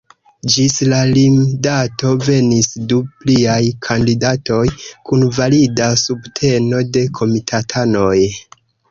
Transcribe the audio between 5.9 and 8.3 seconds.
subteno de komitatanoj.